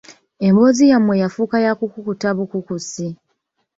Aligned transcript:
Emboozi 0.47 0.83
yammwe 0.91 1.13
yafuuka 1.21 1.57
ya 1.65 1.73
kukukuta 1.79 2.27
bukukusi. 2.37 3.07